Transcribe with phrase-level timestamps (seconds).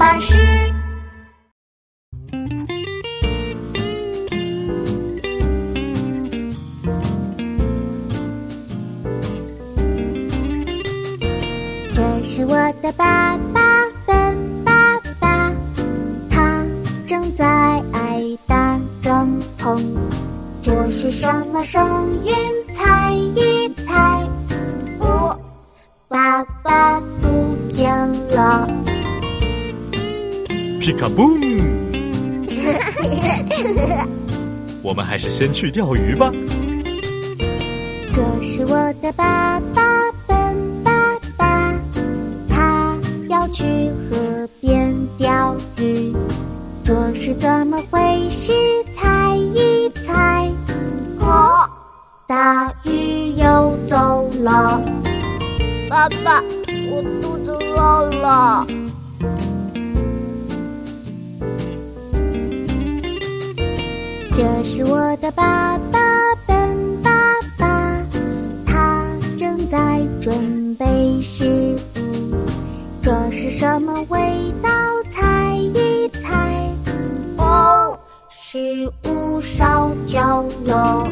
[0.00, 0.34] 巴士。
[11.94, 13.60] 这是我的爸爸，
[14.06, 15.52] 笨爸爸，
[16.30, 16.64] 他
[17.06, 17.82] 正在
[18.46, 19.28] 打帐
[19.58, 19.78] 篷。
[20.62, 22.32] 这是什么声音？
[22.74, 24.26] 猜一猜。
[25.00, 25.38] 哦，
[26.08, 27.86] 爸爸不见
[28.30, 28.79] 了。
[30.90, 31.38] 皮卡布！
[34.82, 36.32] 我们还是先去钓鱼吧。
[38.12, 41.72] 这是我的爸爸，笨爸爸，
[42.48, 43.62] 他要去
[44.10, 46.12] 河边钓鱼。
[46.84, 48.50] 这是怎么回事？
[48.92, 50.50] 猜一猜。
[51.20, 51.70] 哦，
[52.26, 54.82] 大鱼游走了。
[55.88, 56.42] 爸爸，
[56.90, 58.66] 我肚子饿了。
[64.40, 66.00] 这是我的爸爸，
[66.46, 67.10] 笨爸
[67.58, 68.02] 爸，
[68.64, 69.04] 他
[69.36, 72.34] 正在准备食物。
[73.02, 74.18] 这是什么味
[74.62, 74.70] 道？
[75.10, 76.74] 猜一猜。
[77.36, 77.98] 哦，
[78.30, 81.06] 食物烧焦了。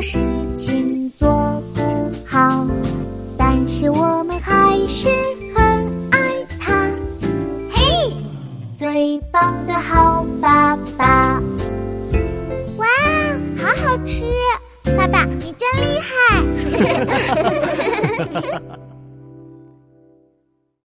[0.00, 0.18] 事
[0.56, 1.28] 情做
[1.74, 1.82] 不
[2.24, 2.66] 好，
[3.36, 5.08] 但是我们还是
[5.54, 5.62] 很
[6.10, 6.18] 爱
[6.58, 6.88] 他。
[7.72, 8.12] 嘿，
[8.76, 11.42] 最棒的好爸爸！
[12.76, 12.86] 哇，
[13.58, 14.22] 好好吃！
[14.96, 16.42] 爸爸，你真厉害！